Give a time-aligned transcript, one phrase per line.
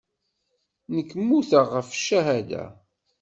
[0.95, 2.63] Nekk mmuteɣ ɣef ccahada.